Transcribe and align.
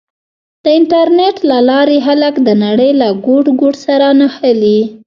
د 0.63 0.65
انټرنېټ 0.77 1.35
له 1.49 1.57
لارې 1.69 1.97
خلک 2.07 2.33
د 2.47 2.49
نړۍ 2.63 2.91
له 3.01 3.07
ګوټ 3.25 3.45
ګوټ 3.59 3.75
سره 3.87 4.07
نښلي. 4.19 4.79